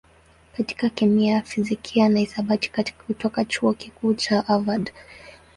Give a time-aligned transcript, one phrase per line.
[0.57, 2.71] katika kemia, fizikia na hisabati
[3.07, 4.91] kutoka Chuo Kikuu cha Harvard.